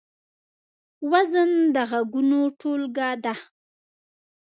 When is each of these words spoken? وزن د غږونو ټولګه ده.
وزن 1.11 1.51
د 1.73 1.75
غږونو 1.89 2.39
ټولګه 2.59 3.09
ده. 3.23 3.33